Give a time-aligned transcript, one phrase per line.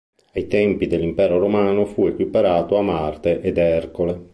[0.33, 4.29] Ai tempi dell'Impero romano fu equiparato a Marte ed Ercole.